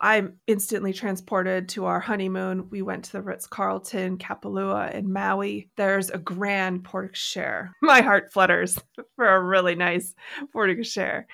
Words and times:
I'm 0.00 0.34
instantly 0.46 0.92
transported 0.92 1.68
to 1.70 1.86
our 1.86 2.00
honeymoon. 2.00 2.68
We 2.70 2.82
went 2.82 3.04
to 3.06 3.12
the 3.12 3.22
Ritz 3.22 3.46
Carlton, 3.46 4.18
Kapalua, 4.18 4.94
in 4.94 5.12
Maui. 5.12 5.70
There's 5.76 6.10
a 6.10 6.18
grand 6.18 6.84
porte. 6.84 7.08
My 7.82 8.00
heart 8.00 8.32
flutters 8.32 8.78
for 9.16 9.28
a 9.28 9.42
really 9.42 9.74
nice 9.74 10.14
porte. 10.52 10.68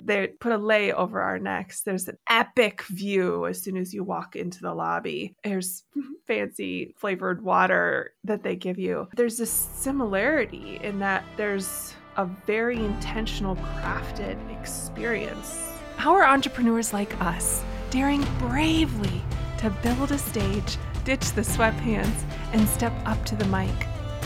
They 0.03 0.27
put 0.39 0.51
a 0.51 0.57
lei 0.57 0.91
over 0.91 1.21
our 1.21 1.39
necks. 1.39 1.81
There's 1.81 2.07
an 2.07 2.17
epic 2.29 2.83
view 2.83 3.45
as 3.45 3.61
soon 3.61 3.77
as 3.77 3.93
you 3.93 4.03
walk 4.03 4.35
into 4.35 4.61
the 4.61 4.73
lobby. 4.73 5.35
There's 5.43 5.83
fancy 6.27 6.93
flavored 6.97 7.43
water 7.43 8.13
that 8.23 8.43
they 8.43 8.55
give 8.55 8.79
you. 8.79 9.07
There's 9.15 9.39
a 9.39 9.45
similarity 9.45 10.79
in 10.81 10.99
that 10.99 11.23
there's 11.37 11.93
a 12.17 12.25
very 12.25 12.77
intentional, 12.77 13.55
crafted 13.57 14.37
experience. 14.59 15.59
How 15.97 16.13
are 16.13 16.25
entrepreneurs 16.25 16.93
like 16.93 17.19
us 17.21 17.63
daring 17.89 18.25
bravely 18.39 19.21
to 19.59 19.69
build 19.81 20.11
a 20.11 20.17
stage, 20.17 20.77
ditch 21.03 21.31
the 21.31 21.41
sweatpants, 21.41 22.23
and 22.53 22.67
step 22.67 22.93
up 23.05 23.23
to 23.25 23.35
the 23.35 23.45
mic? 23.45 23.83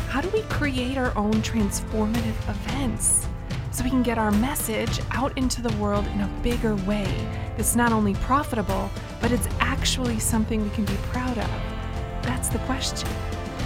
How 0.10 0.22
do 0.22 0.30
we 0.30 0.42
create 0.44 0.98
our 0.98 1.16
own 1.18 1.34
transformative 1.36 2.50
events 2.50 3.28
so 3.72 3.84
we 3.84 3.90
can 3.90 4.04
get 4.04 4.18
our 4.18 4.32
message 4.32 5.00
out 5.12 5.38
into 5.38 5.62
the 5.62 5.76
world 5.78 6.06
in 6.08 6.22
a 6.22 6.40
bigger 6.42 6.76
way 6.78 7.08
that's 7.56 7.76
not 7.76 7.92
only 7.92 8.16
profitable, 8.16 8.90
but 9.22 9.32
it's 9.32 9.48
actually 9.60 10.20
something 10.20 10.64
we 10.64 10.70
can 10.72 10.86
be 10.86 10.98
proud 11.12 11.38
of? 11.38 11.50
That's 12.24 12.50
the 12.50 12.60
question. 12.60 13.08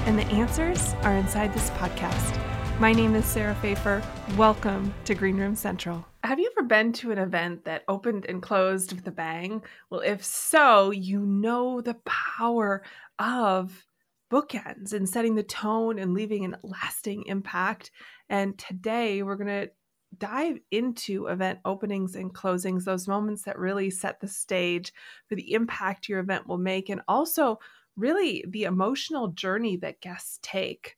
And 0.06 0.20
the 0.20 0.26
answers 0.26 0.94
are 1.04 1.16
inside 1.16 1.54
this 1.54 1.70
podcast. 1.72 2.53
My 2.80 2.92
name 2.92 3.14
is 3.16 3.26
Sarah 3.26 3.56
Fejfar. 3.62 4.04
Welcome 4.36 4.94
to 5.06 5.14
Greenroom 5.14 5.56
Central. 5.56 6.06
Have 6.24 6.40
you 6.40 6.52
ever 6.58 6.68
been 6.68 6.92
to 6.94 7.12
an 7.12 7.20
event 7.20 7.66
that 7.66 7.84
opened 7.88 8.26
and 8.28 8.42
closed 8.42 8.94
with 8.94 9.08
a 9.08 9.12
bang? 9.12 9.62
Well, 9.90 10.02
if 10.02 10.24
so, 10.24 10.90
you 10.90 11.20
know 11.20 11.82
the 11.82 11.94
power 12.04 12.84
of 13.20 13.86
bookends 14.32 14.92
and 14.92 15.08
setting 15.08 15.36
the 15.36 15.44
tone 15.44 16.00
and 16.00 16.16
leaving 16.16 16.52
a 16.52 16.60
lasting 16.64 17.26
impact. 17.28 17.92
And 18.28 18.58
today 18.58 19.22
we're 19.22 19.38
going 19.38 19.68
to 19.68 19.72
dive 20.18 20.58
into 20.72 21.28
event 21.28 21.60
openings 21.66 22.16
and 22.16 22.34
closings, 22.34 22.84
those 22.84 23.08
moments 23.08 23.44
that 23.44 23.60
really 23.60 23.92
set 23.92 24.20
the 24.20 24.28
stage 24.28 24.92
for 25.30 25.36
the 25.36 25.54
impact 25.54 26.10
your 26.10 26.20
event 26.20 26.48
will 26.48 26.58
make, 26.58 26.90
and 26.90 27.02
also 27.08 27.60
really 27.96 28.44
the 28.48 28.64
emotional 28.64 29.28
journey 29.30 29.78
that 29.78 30.02
guests 30.02 30.40
take. 30.42 30.98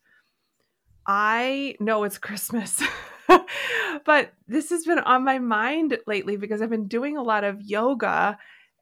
I 1.08 1.76
know 1.80 2.04
it's 2.04 2.18
Christmas, 2.26 2.82
but 4.06 4.34
this 4.48 4.70
has 4.70 4.86
been 4.86 5.00
on 5.00 5.24
my 5.24 5.40
mind 5.40 5.98
lately 6.08 6.38
because 6.38 6.62
I've 6.62 6.70
been 6.70 6.88
doing 6.88 7.18
a 7.18 7.24
lot 7.24 7.44
of 7.44 7.62
yoga. 7.62 8.38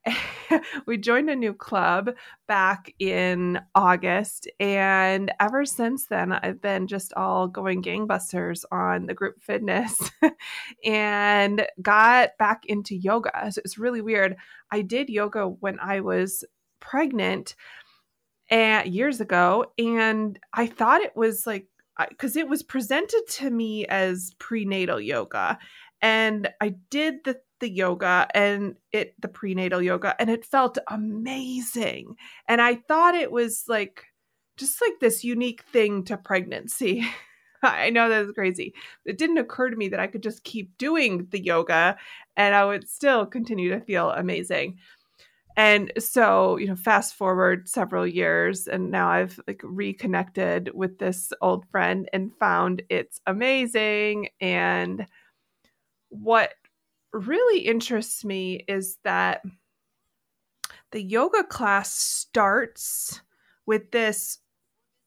we 0.86 0.98
joined 0.98 1.30
a 1.30 1.36
new 1.36 1.54
club 1.54 2.12
back 2.46 2.94
in 3.00 3.60
August, 3.74 4.50
and 4.60 5.32
ever 5.40 5.66
since 5.66 6.08
then, 6.08 6.34
I've 6.34 6.62
been 6.62 6.88
just 6.88 7.14
all 7.14 7.48
going 7.48 7.82
gangbusters 7.82 8.66
on 8.72 9.06
the 9.06 9.14
group 9.14 9.42
fitness 9.42 9.98
and 10.86 11.66
got 11.82 12.38
back 12.38 12.66
into 12.66 12.96
yoga. 12.96 13.52
So 13.52 13.62
it's 13.64 13.78
really 13.78 14.02
weird. 14.02 14.36
I 14.72 14.82
did 14.82 15.10
yoga 15.10 15.48
when 15.48 15.80
I 15.80 16.02
was 16.02 16.44
pregnant 16.82 17.56
and 18.50 18.94
years 18.94 19.22
ago, 19.22 19.72
and 19.78 20.38
I 20.54 20.68
thought 20.68 21.02
it 21.02 21.16
was 21.16 21.48
like 21.48 21.68
because 22.10 22.36
it 22.36 22.48
was 22.48 22.64
presented 22.64 23.22
to 23.30 23.50
me 23.50 23.86
as 23.86 24.32
prenatal 24.40 25.00
yoga 25.00 25.58
and 26.02 26.50
i 26.62 26.70
did 26.90 27.16
the 27.24 27.40
the 27.60 27.70
yoga 27.70 28.28
and 28.34 28.76
it 28.92 29.14
the 29.22 29.28
prenatal 29.28 29.82
yoga 29.82 30.16
and 30.20 30.30
it 30.30 30.46
felt 30.46 30.78
amazing 30.90 32.16
and 32.48 32.62
i 32.62 32.76
thought 32.76 33.16
it 33.16 33.32
was 33.32 33.64
like 33.68 34.06
just 34.58 34.82
like 34.82 35.00
this 35.00 35.24
unique 35.24 35.64
thing 35.74 36.04
to 36.04 36.16
pregnancy. 36.16 37.04
I 37.64 37.90
know 37.90 38.10
that's 38.10 38.34
crazy 38.34 38.74
it 39.06 39.18
didn't 39.18 39.38
occur 39.38 39.70
to 39.70 39.78
me 39.78 39.88
that 39.88 40.00
i 40.02 40.08
could 40.08 40.22
just 40.22 40.44
keep 40.44 40.78
doing 40.78 41.28
the 41.32 41.42
yoga 41.42 41.96
and 42.36 42.54
i 42.54 42.66
would 42.66 42.90
still 42.90 43.26
continue 43.26 43.70
to 43.70 43.80
feel 43.80 44.10
amazing 44.10 44.80
and 45.56 45.92
so 46.00 46.58
you 46.58 46.68
know 46.68 46.76
fast 46.76 47.16
forward 47.16 47.68
several 47.70 48.08
years 48.08 48.68
and 48.68 48.90
now 48.90 49.10
i've 49.10 49.40
like 49.48 49.62
reconnected 49.64 50.70
with 50.74 50.98
this 51.00 51.32
old 51.42 51.66
friend 51.70 52.10
and 52.14 52.32
found 52.40 52.82
it's 52.90 53.20
amazing. 53.26 54.30
And 54.40 55.06
what 56.10 56.54
really 57.12 57.60
interests 57.60 58.24
me 58.24 58.64
is 58.68 58.98
that 59.04 59.42
the 60.92 61.02
yoga 61.02 61.44
class 61.44 61.94
starts 61.94 63.22
with 63.66 63.92
this 63.92 64.40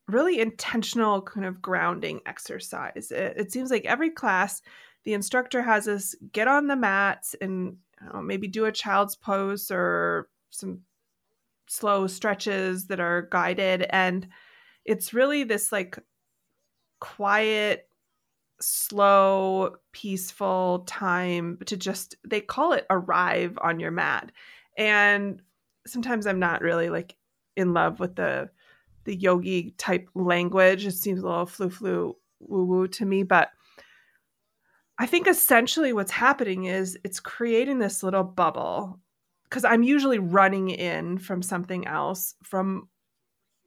really 0.08 0.40
intentional 0.40 1.20
kind 1.20 1.46
of 1.46 1.60
grounding 1.60 2.20
exercise. 2.26 3.10
It, 3.10 3.34
it 3.36 3.52
seems 3.52 3.70
like 3.70 3.84
every 3.84 4.10
class 4.10 4.62
the 5.04 5.14
instructor 5.14 5.62
has 5.62 5.86
us 5.86 6.14
get 6.32 6.48
on 6.48 6.66
the 6.66 6.76
mats 6.76 7.34
and 7.40 7.76
know, 8.02 8.22
maybe 8.22 8.48
do 8.48 8.64
a 8.64 8.72
child's 8.72 9.16
pose 9.16 9.70
or 9.70 10.28
some 10.50 10.80
slow 11.68 12.06
stretches 12.06 12.86
that 12.86 13.00
are 13.00 13.28
guided. 13.30 13.86
And 13.90 14.28
it's 14.84 15.14
really 15.14 15.44
this 15.44 15.72
like 15.72 15.98
quiet 17.00 17.88
slow 18.60 19.76
peaceful 19.92 20.84
time 20.86 21.58
to 21.66 21.76
just 21.76 22.16
they 22.26 22.40
call 22.40 22.72
it 22.72 22.86
arrive 22.90 23.58
on 23.62 23.80
your 23.80 23.90
mat. 23.90 24.32
And 24.78 25.42
sometimes 25.86 26.26
i'm 26.26 26.40
not 26.40 26.62
really 26.62 26.90
like 26.90 27.14
in 27.56 27.72
love 27.72 28.00
with 28.00 28.16
the 28.16 28.50
the 29.04 29.14
yogi 29.14 29.72
type 29.78 30.08
language. 30.14 30.84
It 30.84 30.92
seems 30.92 31.20
a 31.22 31.26
little 31.26 31.46
flu 31.46 31.70
flu 31.70 32.16
woo 32.40 32.64
woo 32.64 32.88
to 32.88 33.06
me 33.06 33.22
but 33.22 33.50
i 34.98 35.06
think 35.06 35.26
essentially 35.26 35.92
what's 35.92 36.10
happening 36.10 36.64
is 36.64 36.98
it's 37.04 37.20
creating 37.20 37.78
this 37.78 38.02
little 38.02 38.24
bubble 38.24 39.00
because 39.48 39.64
I'm 39.64 39.82
usually 39.82 40.18
running 40.18 40.70
in 40.70 41.18
from 41.18 41.42
something 41.42 41.86
else, 41.86 42.34
from 42.42 42.88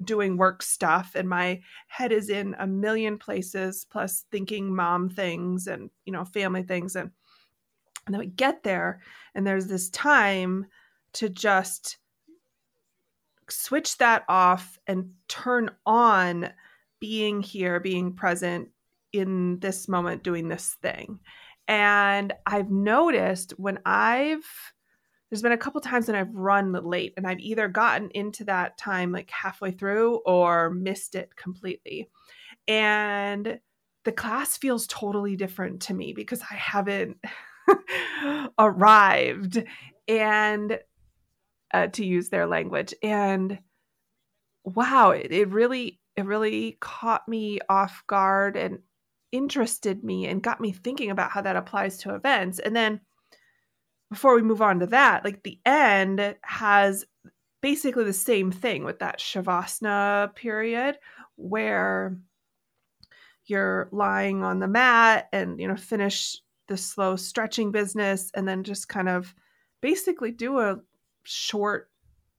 doing 0.04 0.38
work 0.38 0.62
stuff, 0.62 1.12
and 1.16 1.28
my 1.28 1.62
head 1.88 2.12
is 2.12 2.30
in 2.30 2.56
a 2.60 2.68
million 2.68 3.18
places, 3.18 3.86
plus 3.90 4.26
thinking 4.32 4.76
mom 4.76 5.10
things 5.10 5.68
and 5.68 5.90
you 6.06 6.14
know 6.14 6.26
family 6.26 6.64
things, 6.64 6.96
and 6.96 7.12
and 8.06 8.14
then 8.14 8.20
we 8.20 8.28
get 8.28 8.64
there, 8.64 9.02
and 9.36 9.46
there's 9.46 9.68
this 9.68 9.90
time 9.90 10.66
to 11.14 11.30
just 11.30 11.98
switch 13.50 13.98
that 13.98 14.24
off 14.30 14.78
and 14.88 15.12
turn 15.28 15.72
on 15.86 16.52
being 17.00 17.42
here, 17.42 17.80
being 17.80 18.14
present 18.14 18.70
in 19.14 19.60
this 19.60 19.88
moment, 19.88 20.24
doing 20.24 20.48
this 20.48 20.76
thing. 20.82 21.20
And 21.68 22.34
I've 22.46 22.70
noticed 22.70 23.52
when 23.58 23.80
I've 23.86 24.46
there's 25.30 25.42
been 25.42 25.52
a 25.52 25.58
couple 25.58 25.80
times 25.82 26.08
when 26.08 26.16
I've 26.16 26.34
run 26.34 26.72
late 26.72 27.14
and 27.16 27.28
I've 27.28 27.40
either 27.40 27.68
gotten 27.68 28.10
into 28.12 28.44
that 28.46 28.78
time 28.78 29.12
like 29.12 29.30
halfway 29.30 29.72
through 29.72 30.18
or 30.26 30.72
missed 30.72 31.16
it 31.16 31.36
completely. 31.36 32.10
And 32.68 33.60
the 34.06 34.12
class 34.12 34.58
feels 34.58 34.88
totally 34.88 35.36
different 35.36 35.82
to 35.84 35.94
me 35.94 36.14
because 36.14 36.42
I 36.42 36.56
haven't 36.56 37.18
arrived 38.60 39.64
and 40.08 40.80
uh, 41.72 41.88
to 41.88 42.06
use 42.06 42.30
their 42.30 42.48
language. 42.48 42.96
And 43.04 43.60
wow, 44.64 45.12
it, 45.12 45.32
it 45.32 45.50
really, 45.50 46.00
it 46.16 46.26
really 46.26 46.78
caught 46.80 47.28
me 47.28 47.60
off 47.70 48.04
guard 48.08 48.58
and 48.58 48.80
interested 49.32 50.04
me 50.04 50.26
and 50.26 50.42
got 50.42 50.60
me 50.60 50.72
thinking 50.72 51.12
about 51.12 51.30
how 51.30 51.42
that 51.42 51.56
applies 51.56 52.00
to 52.00 52.16
events. 52.16 52.58
And 52.58 52.76
then 52.76 53.02
before 54.10 54.36
we 54.36 54.42
move 54.42 54.62
on 54.62 54.80
to 54.80 54.88
that, 54.88 55.24
like 55.24 55.44
the 55.44 55.60
end 55.66 56.36
has 56.42 57.06
basically 57.62 58.04
the 58.04 58.14
same 58.14 58.52
thing 58.52 58.84
with 58.84 59.00
that 59.00 59.20
shavasana 59.20 60.34
period 60.36 60.98
where 61.36 62.18
you're 63.46 63.90
lying 63.92 64.44
on 64.44 64.60
the 64.60 64.68
mat 64.68 65.28
and 65.34 65.60
you 65.60 65.68
know 65.68 65.76
finish 65.76 66.38
the 66.68 66.78
slow 66.78 67.16
stretching 67.16 67.72
business 67.72 68.32
and 68.36 68.48
then 68.48 68.64
just 68.64 68.88
kind 68.88 69.10
of 69.10 69.34
basically 69.82 70.32
do 70.32 70.60
a 70.60 70.80
short 71.24 71.90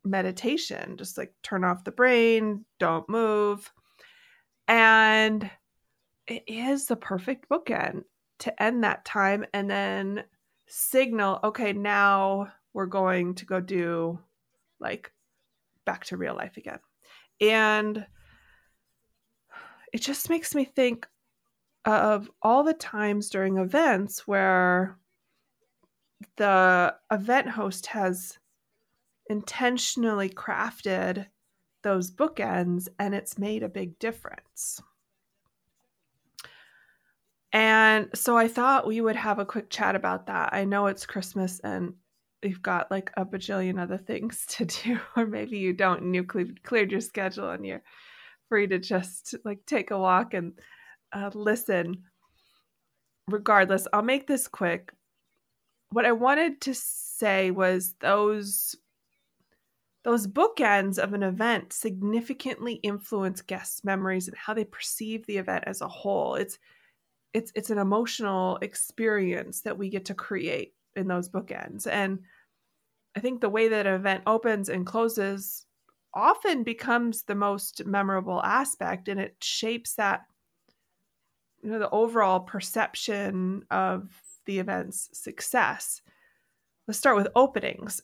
meditation. 0.04 0.96
Just 0.96 1.18
like 1.18 1.34
turn 1.42 1.64
off 1.64 1.84
the 1.84 1.90
brain 1.90 2.64
don't 2.78 3.08
move. 3.08 3.70
And 4.68 5.50
it 6.26 6.44
is 6.46 6.86
the 6.86 6.96
perfect 6.96 7.48
bookend 7.48 8.04
to 8.40 8.62
end 8.62 8.84
that 8.84 9.04
time 9.04 9.44
and 9.52 9.68
then 9.68 10.24
signal, 10.70 11.40
okay, 11.44 11.72
now 11.72 12.52
we're 12.72 12.86
going 12.86 13.34
to 13.34 13.46
go 13.46 13.60
do 13.60 14.18
like 14.78 15.12
back 15.84 16.04
to 16.06 16.16
real 16.16 16.34
life 16.34 16.56
again. 16.56 16.78
And 17.40 18.06
it 19.92 20.00
just 20.00 20.30
makes 20.30 20.54
me 20.54 20.64
think 20.64 21.06
of 21.84 22.30
all 22.42 22.62
the 22.62 22.74
times 22.74 23.30
during 23.30 23.56
events 23.56 24.26
where 24.26 24.98
the 26.36 26.94
event 27.10 27.48
host 27.48 27.86
has 27.86 28.38
intentionally 29.28 30.28
crafted 30.28 31.26
those 31.82 32.10
bookends 32.10 32.88
and 32.98 33.14
it's 33.14 33.38
made 33.38 33.62
a 33.62 33.68
big 33.68 33.98
difference. 33.98 34.82
And 37.52 38.08
so 38.14 38.36
I 38.36 38.48
thought 38.48 38.86
we 38.86 39.00
would 39.00 39.16
have 39.16 39.38
a 39.38 39.44
quick 39.44 39.70
chat 39.70 39.96
about 39.96 40.26
that. 40.26 40.52
I 40.52 40.64
know 40.64 40.86
it's 40.86 41.06
Christmas 41.06 41.60
and 41.60 41.94
you've 42.42 42.62
got 42.62 42.90
like 42.90 43.10
a 43.16 43.24
bajillion 43.24 43.80
other 43.80 43.98
things 43.98 44.44
to 44.48 44.64
do, 44.64 45.00
or 45.16 45.26
maybe 45.26 45.58
you 45.58 45.72
don't 45.72 46.02
and 46.02 46.14
you 46.14 46.24
cleared 46.24 46.92
your 46.92 47.00
schedule 47.00 47.50
and 47.50 47.66
you're 47.66 47.82
free 48.48 48.66
to 48.68 48.78
just 48.78 49.34
like 49.44 49.64
take 49.66 49.90
a 49.90 49.98
walk 49.98 50.34
and 50.34 50.52
uh, 51.12 51.30
listen. 51.34 52.04
Regardless, 53.28 53.86
I'll 53.92 54.02
make 54.02 54.26
this 54.26 54.48
quick. 54.48 54.92
What 55.90 56.06
I 56.06 56.12
wanted 56.12 56.60
to 56.62 56.74
say 56.74 57.50
was 57.50 57.94
those 58.00 58.76
those 60.02 60.26
bookends 60.26 60.98
of 60.98 61.12
an 61.12 61.22
event 61.22 61.72
significantly 61.72 62.74
influence 62.82 63.42
guests' 63.42 63.84
memories 63.84 64.28
and 64.28 64.36
how 64.36 64.54
they 64.54 64.64
perceive 64.64 65.26
the 65.26 65.36
event 65.36 65.64
as 65.66 65.82
a 65.82 65.88
whole. 65.88 66.36
It's 66.36 66.58
it's 67.32 67.52
it's 67.54 67.70
an 67.70 67.78
emotional 67.78 68.58
experience 68.62 69.60
that 69.62 69.78
we 69.78 69.88
get 69.88 70.06
to 70.06 70.14
create 70.14 70.74
in 70.96 71.08
those 71.08 71.28
bookends. 71.28 71.86
And 71.86 72.20
I 73.16 73.20
think 73.20 73.40
the 73.40 73.48
way 73.48 73.68
that 73.68 73.86
an 73.86 73.94
event 73.94 74.24
opens 74.26 74.68
and 74.68 74.86
closes 74.86 75.66
often 76.14 76.64
becomes 76.64 77.22
the 77.22 77.34
most 77.34 77.84
memorable 77.86 78.42
aspect 78.42 79.08
and 79.08 79.20
it 79.20 79.36
shapes 79.40 79.94
that 79.94 80.22
you 81.62 81.70
know 81.70 81.78
the 81.78 81.90
overall 81.90 82.40
perception 82.40 83.64
of 83.70 84.10
the 84.46 84.58
event's 84.58 85.08
success. 85.12 86.02
Let's 86.88 86.98
start 86.98 87.16
with 87.16 87.28
openings. 87.36 88.02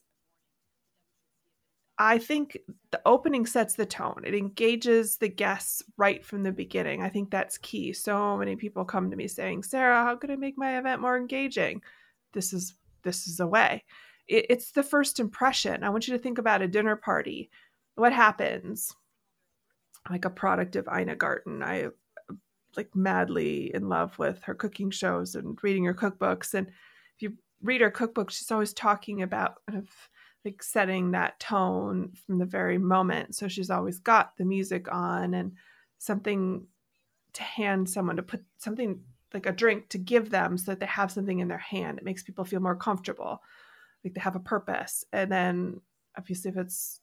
I 1.98 2.18
think 2.18 2.58
the 2.90 3.00
opening 3.06 3.46
sets 3.46 3.74
the 3.74 3.86
tone. 3.86 4.22
It 4.26 4.34
engages 4.34 5.16
the 5.16 5.28
guests 5.28 5.82
right 5.96 6.24
from 6.24 6.42
the 6.42 6.52
beginning. 6.52 7.02
I 7.02 7.08
think 7.08 7.30
that's 7.30 7.56
key. 7.58 7.92
So 7.92 8.36
many 8.36 8.54
people 8.54 8.84
come 8.84 9.10
to 9.10 9.16
me 9.16 9.28
saying, 9.28 9.62
"Sarah, 9.62 10.04
how 10.04 10.16
can 10.16 10.30
I 10.30 10.36
make 10.36 10.58
my 10.58 10.78
event 10.78 11.00
more 11.00 11.16
engaging?" 11.16 11.82
This 12.32 12.52
is 12.52 12.74
this 13.02 13.26
is 13.26 13.40
a 13.40 13.46
way. 13.46 13.84
It, 14.28 14.46
it's 14.50 14.72
the 14.72 14.82
first 14.82 15.20
impression. 15.20 15.84
I 15.84 15.90
want 15.90 16.06
you 16.06 16.14
to 16.14 16.22
think 16.22 16.38
about 16.38 16.62
a 16.62 16.68
dinner 16.68 16.96
party. 16.96 17.50
What 17.94 18.12
happens? 18.12 18.94
Like 20.10 20.24
a 20.24 20.30
product 20.30 20.76
of 20.76 20.88
Ina 20.94 21.16
Garten. 21.16 21.62
I 21.62 21.88
like 22.76 22.94
madly 22.94 23.74
in 23.74 23.88
love 23.88 24.18
with 24.18 24.42
her 24.42 24.54
cooking 24.54 24.90
shows 24.90 25.34
and 25.34 25.58
reading 25.62 25.84
her 25.84 25.94
cookbooks. 25.94 26.52
And 26.52 26.66
if 26.68 27.22
you 27.22 27.38
read 27.62 27.80
her 27.80 27.90
cookbook, 27.90 28.30
she's 28.30 28.50
always 28.50 28.74
talking 28.74 29.22
about 29.22 29.64
kind 29.66 29.78
of 29.78 29.88
like 30.46 30.62
setting 30.62 31.10
that 31.10 31.40
tone 31.40 32.12
from 32.24 32.38
the 32.38 32.44
very 32.44 32.78
moment. 32.78 33.34
So 33.34 33.48
she's 33.48 33.68
always 33.68 33.98
got 33.98 34.36
the 34.36 34.44
music 34.44 34.86
on 34.90 35.34
and 35.34 35.52
something 35.98 36.64
to 37.32 37.42
hand 37.42 37.90
someone 37.90 38.16
to 38.16 38.22
put 38.22 38.44
something 38.56 39.00
like 39.34 39.46
a 39.46 39.52
drink 39.52 39.88
to 39.88 39.98
give 39.98 40.30
them 40.30 40.56
so 40.56 40.70
that 40.70 40.80
they 40.80 40.86
have 40.86 41.10
something 41.10 41.40
in 41.40 41.48
their 41.48 41.58
hand. 41.58 41.98
It 41.98 42.04
makes 42.04 42.22
people 42.22 42.44
feel 42.44 42.60
more 42.60 42.76
comfortable, 42.76 43.42
like 44.04 44.14
they 44.14 44.20
have 44.20 44.36
a 44.36 44.40
purpose. 44.40 45.04
And 45.12 45.30
then 45.30 45.80
obviously 46.16 46.52
if 46.52 46.56
it's 46.56 47.00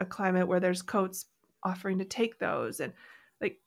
a 0.00 0.04
climate 0.04 0.48
where 0.48 0.60
there's 0.60 0.82
coats 0.82 1.26
offering 1.62 2.00
to 2.00 2.04
take 2.04 2.40
those 2.40 2.80
and 2.80 2.92
like 3.40 3.60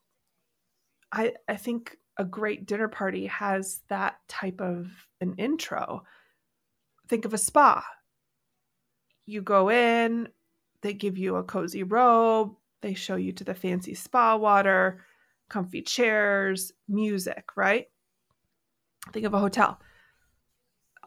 I 1.13 1.33
I 1.47 1.55
think 1.55 1.97
a 2.17 2.25
great 2.25 2.65
dinner 2.65 2.89
party 2.89 3.27
has 3.27 3.81
that 3.87 4.17
type 4.27 4.59
of 4.59 4.91
an 5.21 5.35
intro. 5.37 6.03
Think 7.07 7.23
of 7.23 7.33
a 7.33 7.37
spa 7.37 7.85
you 9.25 9.41
go 9.41 9.69
in, 9.69 10.29
they 10.81 10.93
give 10.93 11.17
you 11.17 11.35
a 11.37 11.43
cozy 11.43 11.83
robe, 11.83 12.55
they 12.81 12.93
show 12.93 13.15
you 13.15 13.31
to 13.33 13.43
the 13.43 13.55
fancy 13.55 13.93
spa 13.93 14.35
water, 14.35 15.05
comfy 15.49 15.81
chairs, 15.81 16.71
music, 16.87 17.49
right? 17.55 17.87
Think 19.11 19.25
of 19.25 19.33
a 19.33 19.39
hotel. 19.39 19.79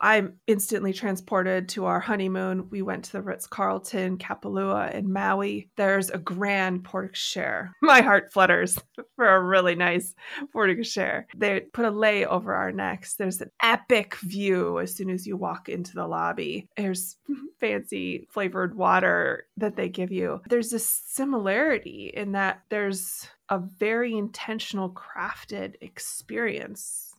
I'm 0.00 0.34
instantly 0.46 0.92
transported 0.92 1.68
to 1.70 1.86
our 1.86 2.00
honeymoon. 2.00 2.68
We 2.70 2.82
went 2.82 3.04
to 3.06 3.12
the 3.12 3.22
Ritz 3.22 3.46
Carlton, 3.46 4.18
Kapalua 4.18 4.94
in 4.94 5.12
Maui. 5.12 5.70
There's 5.76 6.10
a 6.10 6.18
grand 6.18 6.84
cochere. 6.84 7.70
My 7.82 8.00
heart 8.00 8.32
flutters 8.32 8.78
for 9.16 9.28
a 9.28 9.42
really 9.42 9.74
nice 9.74 10.14
cochere. 10.54 11.24
They 11.36 11.60
put 11.60 11.84
a 11.84 11.90
lei 11.90 12.24
over 12.24 12.54
our 12.54 12.72
necks. 12.72 13.14
There's 13.14 13.40
an 13.40 13.50
epic 13.62 14.16
view 14.16 14.78
as 14.78 14.94
soon 14.94 15.10
as 15.10 15.26
you 15.26 15.36
walk 15.36 15.68
into 15.68 15.94
the 15.94 16.06
lobby. 16.06 16.68
There's 16.76 17.16
fancy 17.60 18.26
flavored 18.30 18.76
water 18.76 19.46
that 19.56 19.76
they 19.76 19.88
give 19.88 20.12
you. 20.12 20.40
There's 20.48 20.72
a 20.72 20.78
similarity 20.78 22.12
in 22.14 22.32
that 22.32 22.62
there's 22.68 23.28
a 23.48 23.58
very 23.58 24.16
intentional 24.16 24.90
crafted 24.90 25.74
experience. 25.80 27.14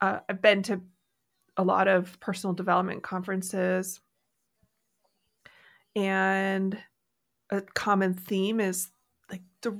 Uh, 0.00 0.20
I've 0.28 0.42
been 0.42 0.62
to 0.64 0.80
a 1.60 1.62
lot 1.62 1.88
of 1.88 2.18
personal 2.20 2.54
development 2.54 3.02
conferences. 3.02 4.00
And 5.94 6.78
a 7.50 7.60
common 7.60 8.14
theme 8.14 8.60
is 8.60 8.88
like 9.30 9.42
the 9.60 9.72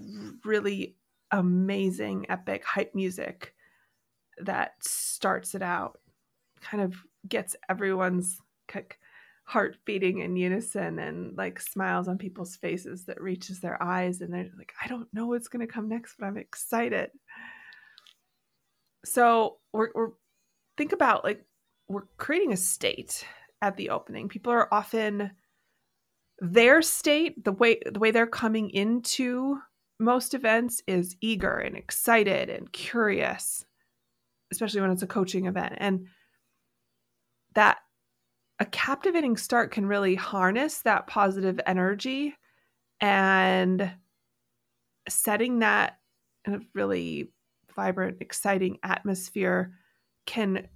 really 0.45 0.97
amazing, 1.31 2.27
epic 2.29 2.65
hype 2.67 2.95
music 2.95 3.55
that 4.43 4.73
starts 4.83 5.55
it 5.55 5.63
out, 5.63 5.99
kind 6.61 6.83
of 6.83 6.95
gets 7.27 7.57
everyone's 7.71 8.43
heart 9.45 9.79
beating 9.87 10.19
in 10.19 10.37
unison 10.37 10.99
and 10.99 11.35
like 11.39 11.59
smiles 11.59 12.09
on 12.09 12.19
people's 12.19 12.57
faces 12.57 13.07
that 13.07 13.23
reaches 13.23 13.59
their 13.59 13.83
eyes. 13.83 14.21
And 14.21 14.35
they're 14.35 14.51
like, 14.59 14.75
I 14.85 14.87
don't 14.87 15.09
know 15.15 15.29
what's 15.29 15.49
going 15.49 15.67
to 15.67 15.73
come 15.73 15.89
next, 15.89 16.17
but 16.19 16.27
I'm 16.27 16.37
excited. 16.37 17.11
So 19.07 19.57
we're, 19.73 19.89
we're 19.95 20.11
think 20.77 20.93
about 20.93 21.25
like 21.25 21.45
we're 21.91 22.07
creating 22.19 22.53
a 22.53 22.57
state 22.57 23.27
at 23.61 23.77
the 23.77 23.91
opening. 23.91 24.29
People 24.29 24.53
are 24.53 24.73
often 24.73 25.33
their 26.39 26.81
state, 26.83 27.45
the 27.45 27.53
way 27.53 27.81
the 27.85 27.99
way 27.99 28.13
they're 28.13 28.29
coming 28.29 28.71
into 28.71 29.59
most 29.99 30.33
events 30.33 30.83
is 30.87 31.17
eager 31.21 31.59
and 31.59 31.77
excited 31.77 32.49
and 32.49 32.73
curious, 32.73 33.67
especially 34.53 34.81
when 34.81 34.93
it's 34.93 35.03
a 35.03 35.09
coaching 35.09 35.47
event. 35.47 35.75
And 35.79 36.07
that 37.57 37.79
a 38.61 38.65
captivating 38.67 39.37
start 39.37 39.73
can 39.73 39.85
really 39.85 40.15
harness 40.15 40.83
that 40.83 41.09
positive 41.09 41.59
energy 41.67 42.37
and 43.01 43.91
setting 45.09 45.59
that 45.59 45.99
in 46.45 46.55
a 46.55 46.61
really 46.73 47.33
vibrant, 47.75 48.19
exciting 48.21 48.79
atmosphere 48.85 49.73
can 50.25 50.69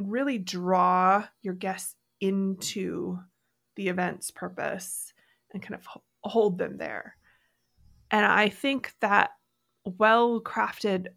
really 0.00 0.38
draw 0.38 1.24
your 1.42 1.54
guests 1.54 1.96
into 2.20 3.18
the 3.76 3.88
event's 3.88 4.30
purpose 4.30 5.12
and 5.52 5.62
kind 5.62 5.74
of 5.74 5.86
hold 6.22 6.58
them 6.58 6.76
there. 6.76 7.16
And 8.10 8.24
I 8.24 8.48
think 8.48 8.92
that 9.00 9.30
well 9.84 10.40
crafted 10.40 11.08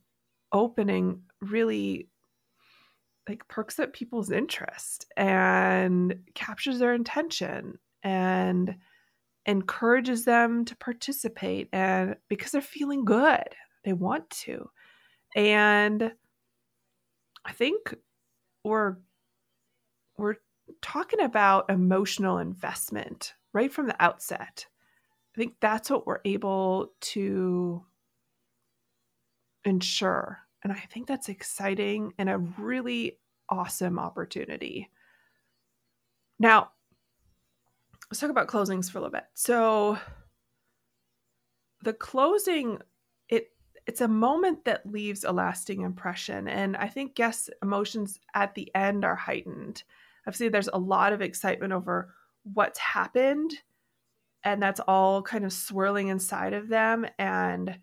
opening 0.52 1.24
really 1.42 2.08
like 3.28 3.48
perks 3.48 3.80
up 3.80 3.94
people's 3.94 4.32
interest 4.32 5.06
and 5.16 6.16
captures 6.34 6.80
their 6.80 6.94
intention 6.94 7.78
and 8.04 8.76
encourages 9.46 10.26
them 10.26 10.66
to 10.66 10.76
participate 10.76 11.70
and 11.72 12.16
because 12.30 12.52
they're 12.52 12.62
feeling 12.62 13.06
good 13.06 13.48
they 13.84 13.94
want 13.94 14.30
to 14.30 14.70
and 15.36 16.12
i 17.46 17.52
think 17.52 17.96
we're 18.64 18.98
we're 20.18 20.36
talking 20.82 21.22
about 21.22 21.70
emotional 21.70 22.38
investment 22.38 23.34
right 23.54 23.72
from 23.72 23.88
the 23.88 24.02
outset. 24.02 24.66
I 25.36 25.38
think 25.38 25.56
that's 25.60 25.90
what 25.90 26.06
we're 26.06 26.20
able 26.26 26.92
to 27.02 27.84
ensure. 29.64 30.40
And 30.64 30.72
I 30.72 30.84
think 30.92 31.08
that's 31.08 31.30
exciting 31.30 32.14
and 32.18 32.30
a 32.30 32.38
really 32.38 33.18
awesome 33.50 33.98
opportunity. 33.98 34.90
Now, 36.40 36.72
let's 38.10 38.20
talk 38.20 38.30
about 38.30 38.48
closings 38.48 38.92
for 38.92 38.98
a 38.98 39.02
little 39.02 39.12
bit. 39.12 39.26
So, 39.34 39.98
the 41.84 41.94
closing 41.94 42.80
it's 43.88 44.02
a 44.02 44.08
moment 44.08 44.66
that 44.66 44.86
leaves 44.86 45.24
a 45.24 45.32
lasting 45.32 45.82
impression. 45.82 46.48
And 46.48 46.78
I 46.78 46.88
think 46.88 47.16
guests' 47.16 47.50
emotions 47.62 48.20
at 48.34 48.56
the 48.56 48.74
end 48.76 49.04
are 49.04 49.16
heightened. 49.16 49.84
Obviously, 50.28 50.50
there's 50.50 50.70
a 50.72 50.78
lot 50.78 51.14
of 51.14 51.22
excitement 51.22 51.74
over 51.74 52.14
what's 52.44 52.80
happened, 52.80 53.54
and 54.44 54.62
that's 54.62 54.80
all 54.88 55.22
kind 55.22 55.46
of 55.46 55.54
swirling 55.54 56.10
inside 56.10 56.54
of 56.54 56.70
them. 56.70 57.06
And 57.18 57.80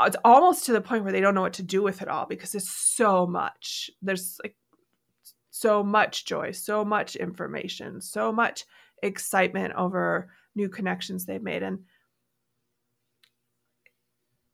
it's 0.00 0.16
almost 0.24 0.66
to 0.66 0.72
the 0.72 0.80
point 0.80 1.04
where 1.04 1.12
they 1.12 1.20
don't 1.20 1.34
know 1.34 1.42
what 1.42 1.52
to 1.54 1.62
do 1.62 1.82
with 1.82 2.02
it 2.02 2.08
all 2.08 2.26
because 2.26 2.54
it's 2.54 2.70
so 2.70 3.26
much. 3.26 3.90
There's 4.00 4.38
like 4.42 4.56
so 5.50 5.82
much 5.84 6.24
joy, 6.24 6.52
so 6.52 6.84
much 6.84 7.14
information, 7.14 8.00
so 8.00 8.32
much 8.32 8.64
excitement 9.02 9.74
over 9.74 10.30
new 10.54 10.68
connections 10.68 11.24
they've 11.24 11.42
made. 11.42 11.62
And 11.62 11.80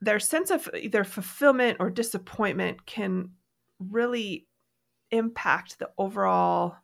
their 0.01 0.21
sense 0.21 0.51
of 0.51 0.69
either 0.79 1.05
fulfillment 1.05 1.79
or 1.81 1.91
disappointment 1.91 2.87
can 2.87 3.31
really 3.79 4.47
impact 5.11 5.79
the 5.79 5.91
overall 5.99 6.77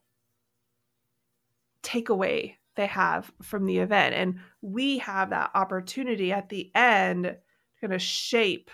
takeaway 1.82 2.54
they 2.76 2.86
have 2.86 3.30
from 3.42 3.66
the 3.66 3.78
event. 3.78 4.14
And 4.14 4.40
we 4.62 4.98
have 4.98 5.30
that 5.30 5.50
opportunity 5.54 6.32
at 6.32 6.48
the 6.48 6.70
end 6.74 7.24
to 7.24 7.36
kind 7.80 7.92
of 7.92 8.02
shape 8.02 8.70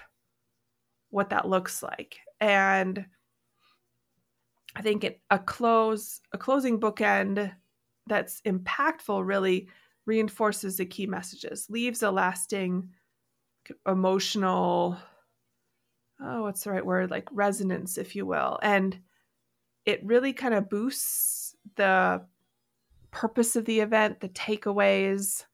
what 1.11 1.31
that 1.31 1.49
looks 1.49 1.83
like. 1.83 2.19
And 2.41 3.05
I 4.75 4.83
think 4.83 5.05
it, 5.05 5.21
a 5.31 5.39
close 5.39 6.21
a 6.33 6.39
closing 6.39 6.81
bookend 6.81 7.53
that's 8.07 8.41
impactful 8.43 9.27
really 9.27 9.69
reinforces 10.07 10.77
the 10.77 10.87
key 10.87 11.07
messages, 11.07 11.67
leaves 11.69 12.03
a 12.03 12.11
lasting 12.11 12.89
emotional 13.87 14.97
oh 16.21 16.43
what's 16.43 16.65
the 16.65 16.71
right 16.71 16.85
word? 16.85 17.11
Like 17.11 17.29
resonance 17.33 17.99
if 17.99 18.15
you 18.15 18.27
will. 18.27 18.59
And 18.63 18.99
it 19.87 20.05
really 20.05 20.33
kind 20.33 20.55
of 20.55 20.69
boosts 20.69 21.57
the 21.77 22.25
purpose 23.11 23.57
of 23.57 23.65
the 23.65 23.81
event 23.81 24.21
the 24.21 24.29
takeaways. 24.29 25.45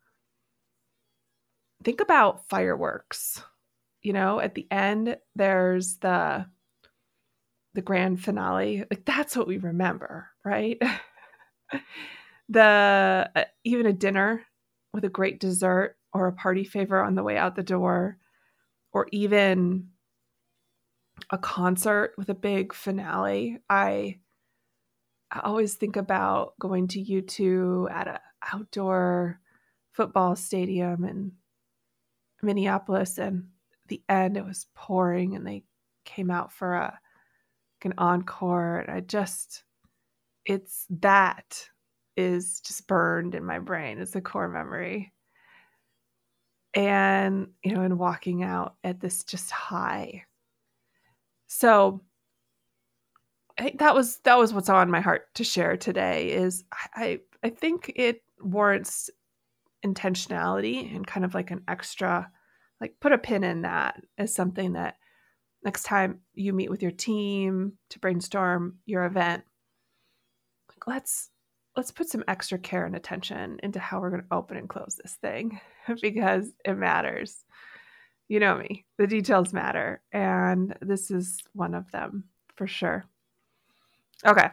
Think 1.85 2.01
about 2.01 2.49
fireworks 2.49 3.43
you 4.03 4.13
know? 4.13 4.39
At 4.41 4.55
the 4.55 4.67
end 4.71 5.17
there's 5.35 5.97
the 5.99 6.47
the 7.75 7.83
grand 7.83 8.23
finale. 8.23 8.85
Like 8.91 9.05
that's 9.05 9.37
what 9.37 9.47
we 9.49 9.59
remember 9.59 10.29
right? 10.45 10.81
The 12.49 13.29
uh, 13.35 13.45
even 13.65 13.87
a 13.87 13.93
dinner 13.93 14.43
with 14.93 15.05
a 15.05 15.09
great 15.09 15.41
dessert 15.41 15.97
or 16.17 16.27
a 16.27 16.33
party 16.33 16.65
favor 16.65 17.03
on 17.03 17.15
the 17.15 17.23
way 17.23 17.37
out 17.37 17.57
the 17.57 17.63
door 17.63 18.19
or 18.93 19.07
even 19.13 19.89
a 21.31 21.39
concert 21.39 22.15
with 22.19 22.29
a 22.29 22.35
big 22.35 22.73
finale 22.73 23.59
i 23.69 24.19
I 25.31 25.41
always 25.41 25.75
think 25.75 25.97
about 25.97 26.55
going 26.59 26.89
to 26.89 27.03
U2 27.03 27.91
at 27.91 28.07
an 28.07 28.19
outdoor 28.53 29.41
football 29.93 30.37
stadium 30.37 31.05
in 31.05 31.33
Minneapolis 32.43 33.19
and 33.19 33.49
the 33.89 34.03
end 34.09 34.37
it 34.37 34.45
was 34.45 34.67
pouring 34.75 35.35
and 35.35 35.47
they 35.47 35.65
came 36.05 36.31
out 36.31 36.53
for 36.53 36.75
a 36.75 36.99
an 37.85 37.95
encore 37.99 38.81
and 38.81 38.91
I 38.91 38.99
just 38.99 39.63
it's 40.45 40.87
that 40.91 41.69
is 42.17 42.61
just 42.61 42.89
burned 42.89 43.37
in 43.37 43.45
my 43.45 43.61
brain. 43.61 44.01
It's 44.01 44.17
a 44.17 44.21
core 44.21 44.49
memory. 44.49 45.13
And, 46.77 47.49
you 47.65 47.73
know, 47.73 47.81
and 47.81 47.99
walking 47.99 48.45
out 48.45 48.77
at 48.85 49.01
this 49.01 49.25
just 49.25 49.51
high. 49.51 50.25
So 51.47 52.03
I 53.59 53.63
think 53.63 53.79
that 53.79 53.95
was 53.95 54.19
that 54.25 54.39
was 54.39 54.53
what's 54.53 54.69
on 54.69 54.91
my 54.91 55.01
heart 55.01 55.35
to 55.37 55.45
share 55.45 55.77
today 55.77 56.33
is 56.33 56.65
I 56.95 57.21
I 57.43 57.51
think 57.51 57.93
it 57.97 58.23
warrants 58.41 59.11
intentionality 59.85 60.95
and 60.95 61.07
kind 61.07 61.25
of 61.25 61.35
like 61.35 61.51
an 61.51 61.63
extra 61.69 62.31
like 62.81 62.95
put 63.01 63.13
a 63.13 63.19
pin 63.19 63.45
in 63.45 63.63
that 63.63 64.03
as 64.19 64.35
something 64.35 64.75
that 64.75 64.97
next 65.65 65.85
time 65.85 66.21
you 66.35 66.53
meet 66.53 66.71
with 66.71 66.83
your 66.83 66.91
team 66.91 67.73
to 67.91 67.99
brainstorm 67.99 68.79
your 68.85 69.05
event 69.05 69.45
like 70.69 70.87
let's 70.87 71.31
let's 71.77 71.91
put 71.91 72.09
some 72.09 72.25
extra 72.27 72.59
care 72.59 72.87
and 72.87 72.97
attention 72.97 73.61
into 73.63 73.79
how 73.79 74.01
we're 74.01 74.11
going 74.11 74.23
to 74.23 74.35
open 74.35 74.57
and 74.57 74.69
close 74.69 74.99
this 75.03 75.17
thing 75.21 75.61
because 76.03 76.51
it 76.65 76.75
matters. 76.75 77.45
You 78.29 78.41
know 78.41 78.57
me, 78.57 78.85
the 78.99 79.07
details 79.07 79.53
matter. 79.53 80.01
And 80.13 80.77
this 80.81 81.11
is 81.11 81.39
one 81.53 81.75
of 81.75 81.91
them 81.93 82.25
for 82.57 82.67
sure. 82.67 83.05
Okay. 84.25 84.49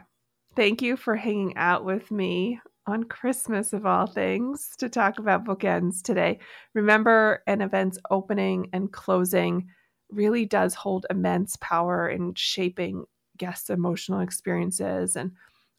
Thank 0.54 0.82
you 0.82 0.96
for 0.96 1.16
hanging 1.16 1.56
out 1.56 1.84
with 1.84 2.10
me 2.10 2.60
on 2.86 3.04
Christmas, 3.04 3.72
of 3.72 3.86
all 3.86 4.06
things, 4.06 4.74
to 4.78 4.88
talk 4.88 5.18
about 5.18 5.44
bookends 5.44 6.02
today. 6.02 6.38
Remember, 6.74 7.42
an 7.46 7.62
event's 7.62 7.98
opening 8.10 8.68
and 8.72 8.92
closing 8.92 9.66
really 10.10 10.44
does 10.44 10.74
hold 10.74 11.06
immense 11.10 11.56
power 11.60 12.08
in 12.08 12.34
shaping 12.34 13.04
guests' 13.36 13.70
emotional 13.70 14.20
experiences 14.20 15.16
and 15.16 15.32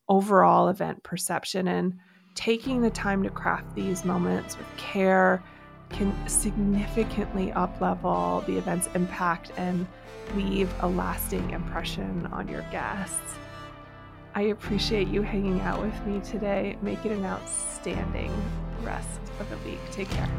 overall 0.09 0.69
event 0.69 1.03
perception. 1.03 1.67
And 1.67 1.97
taking 2.35 2.81
the 2.81 2.89
time 2.89 3.23
to 3.23 3.29
craft 3.29 3.73
these 3.75 4.05
moments 4.05 4.57
with 4.57 4.67
care 4.77 5.41
can 5.89 6.13
significantly 6.27 7.51
uplevel 7.55 8.45
the 8.45 8.57
event's 8.57 8.87
impact 8.95 9.51
and 9.57 9.87
leave 10.35 10.73
a 10.81 10.87
lasting 10.87 11.51
impression 11.51 12.27
on 12.31 12.47
your 12.47 12.63
guests. 12.71 13.35
I 14.33 14.43
appreciate 14.43 15.07
you 15.07 15.21
hanging 15.21 15.61
out 15.61 15.81
with 15.81 16.05
me 16.05 16.19
today. 16.19 16.77
Make 16.81 17.05
it 17.05 17.11
an 17.11 17.23
outstanding 17.23 18.33
rest 18.81 19.21
of 19.39 19.49
the 19.49 19.57
week. 19.69 19.79
Take 19.91 20.09
care. 20.09 20.29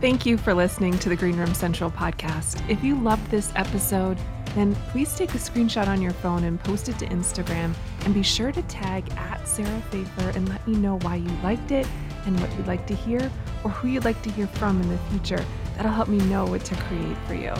Thank 0.00 0.24
you 0.24 0.38
for 0.38 0.54
listening 0.54 0.98
to 1.00 1.08
the 1.08 1.16
Greenroom 1.16 1.54
Central 1.54 1.90
podcast. 1.90 2.68
If 2.70 2.82
you 2.82 2.98
loved 2.98 3.30
this 3.30 3.52
episode, 3.54 4.18
then 4.54 4.74
please 4.90 5.14
take 5.16 5.34
a 5.34 5.38
screenshot 5.38 5.86
on 5.86 6.02
your 6.02 6.12
phone 6.12 6.44
and 6.44 6.62
post 6.62 6.88
it 6.88 6.98
to 6.98 7.06
Instagram. 7.06 7.74
And 8.04 8.12
be 8.12 8.22
sure 8.22 8.52
to 8.52 8.62
tag 8.62 9.10
at 9.16 9.46
Sarah 9.48 9.82
Fejfar 9.90 10.34
and 10.36 10.48
let 10.48 10.66
me 10.66 10.76
know 10.76 10.98
why 10.98 11.16
you 11.16 11.30
liked 11.42 11.70
it 11.70 11.86
and 12.26 12.38
what 12.40 12.54
you'd 12.56 12.66
like 12.66 12.86
to 12.88 12.94
hear 12.94 13.30
or 13.64 13.70
who 13.70 13.88
you'd 13.88 14.04
like 14.04 14.20
to 14.22 14.30
hear 14.30 14.46
from 14.46 14.80
in 14.80 14.88
the 14.88 14.98
future. 15.10 15.44
That'll 15.76 15.92
help 15.92 16.08
me 16.08 16.18
know 16.26 16.44
what 16.44 16.64
to 16.66 16.74
create 16.74 17.16
for 17.26 17.34
you. 17.34 17.54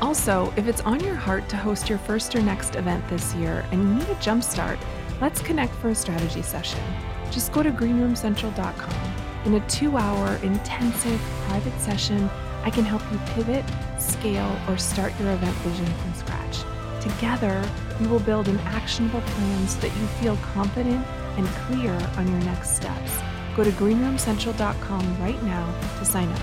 Also, 0.00 0.52
if 0.56 0.68
it's 0.68 0.80
on 0.82 1.00
your 1.00 1.14
heart 1.14 1.48
to 1.48 1.56
host 1.56 1.88
your 1.88 1.98
first 1.98 2.34
or 2.34 2.40
next 2.40 2.76
event 2.76 3.06
this 3.08 3.34
year 3.34 3.64
and 3.72 3.82
you 3.82 3.94
need 3.94 4.08
a 4.08 4.14
jumpstart, 4.16 4.78
let's 5.20 5.40
connect 5.40 5.74
for 5.74 5.88
a 5.88 5.94
strategy 5.94 6.42
session. 6.42 6.80
Just 7.30 7.52
go 7.52 7.62
to 7.62 7.70
greenroomcentral.com. 7.70 9.12
In 9.44 9.54
a 9.54 9.68
two 9.68 9.96
hour 9.96 10.36
intensive 10.42 11.20
private 11.46 11.78
session, 11.80 12.28
I 12.62 12.70
can 12.70 12.84
help 12.84 13.02
you 13.10 13.18
pivot, 13.34 13.64
scale, 14.08 14.58
or 14.68 14.76
start 14.76 15.12
your 15.20 15.32
event 15.32 15.56
vision 15.58 15.86
from 15.86 16.14
scratch. 16.14 16.64
Together, 17.00 17.68
we 18.00 18.06
will 18.06 18.20
build 18.20 18.48
an 18.48 18.58
actionable 18.60 19.20
plan 19.20 19.68
so 19.68 19.80
that 19.80 19.96
you 19.96 20.06
feel 20.20 20.36
confident 20.52 21.06
and 21.36 21.46
clear 21.46 21.92
on 22.16 22.28
your 22.30 22.40
next 22.40 22.76
steps. 22.76 23.18
Go 23.56 23.64
to 23.64 23.70
greenroomcentral.com 23.70 25.20
right 25.20 25.42
now 25.42 25.72
to 25.98 26.04
sign 26.04 26.28
up. 26.28 26.42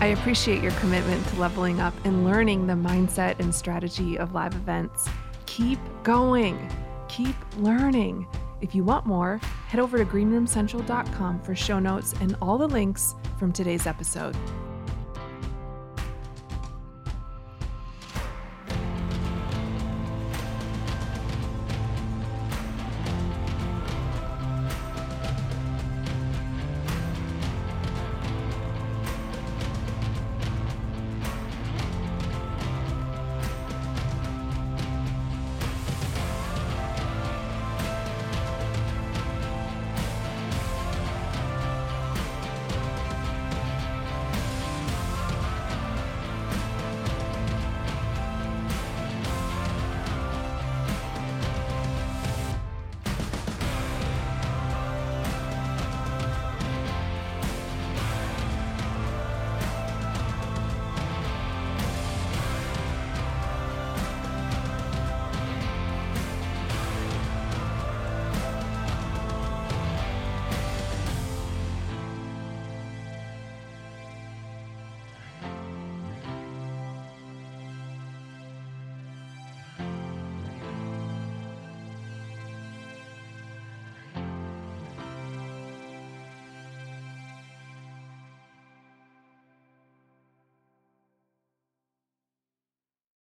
I 0.00 0.06
appreciate 0.06 0.62
your 0.62 0.72
commitment 0.72 1.26
to 1.28 1.40
leveling 1.40 1.80
up 1.80 1.94
and 2.04 2.24
learning 2.24 2.66
the 2.66 2.74
mindset 2.74 3.38
and 3.40 3.54
strategy 3.54 4.18
of 4.18 4.32
live 4.32 4.54
events. 4.54 5.08
Keep 5.46 5.80
going, 6.04 6.70
keep 7.08 7.34
learning. 7.56 8.26
If 8.60 8.74
you 8.74 8.84
want 8.84 9.06
more, 9.06 9.40
head 9.68 9.80
over 9.80 9.98
to 9.98 10.04
greenroomcentral.com 10.04 11.42
for 11.42 11.54
show 11.54 11.78
notes 11.78 12.14
and 12.20 12.36
all 12.40 12.58
the 12.58 12.68
links 12.68 13.14
from 13.38 13.52
today's 13.52 13.86
episode. 13.86 14.36